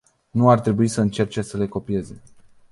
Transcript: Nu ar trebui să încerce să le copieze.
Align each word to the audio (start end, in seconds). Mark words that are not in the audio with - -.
Nu 0.31 0.49
ar 0.49 0.59
trebui 0.59 0.87
să 0.87 1.01
încerce 1.01 1.41
să 1.41 1.57
le 1.57 1.67
copieze. 1.67 2.21